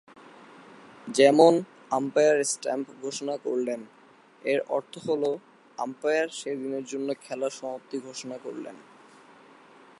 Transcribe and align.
যেমনঃ 1.07 1.61
umpire 1.91 2.43
stump 2.43 2.87
ঘোষণা 3.01 3.37
করলেন, 3.37 3.85
এর 4.43 4.61
অর্থ 4.61 5.09
হল- 5.09 5.37
আম্পায়ার 5.77 6.29
সেদিনের 6.29 6.85
জন্য 6.85 7.13
খেলার 7.21 7.49
সমাপ্তি 7.49 7.99
ঘোষণা 7.99 8.37
করলেন। 8.43 8.75